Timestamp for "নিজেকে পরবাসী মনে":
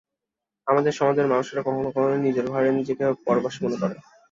2.71-3.77